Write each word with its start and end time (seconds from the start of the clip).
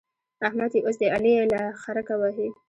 احمد 0.47 0.71
يې 0.77 0.81
اوس 0.85 0.95
د 1.01 1.03
علي 1.15 1.33
له 1.53 1.61
خرکه 1.81 2.15
وهي. 2.21 2.47